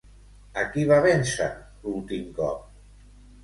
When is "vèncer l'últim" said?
1.03-2.27